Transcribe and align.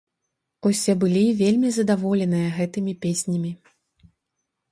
Усе 0.69 0.93
былі 1.03 1.21
вельмі 1.41 1.69
задаволеныя 1.75 2.49
гэтымі 2.57 2.93
песнямі. 3.03 3.51